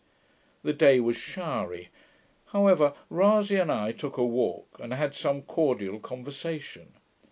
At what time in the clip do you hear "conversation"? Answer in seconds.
5.99-6.93